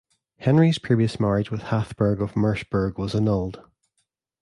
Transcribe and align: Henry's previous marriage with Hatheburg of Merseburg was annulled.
Henry's 0.39 0.79
previous 0.79 1.19
marriage 1.19 1.51
with 1.51 1.61
Hatheburg 1.65 2.21
of 2.21 2.33
Merseburg 2.35 2.97
was 2.97 3.13
annulled. 3.13 3.61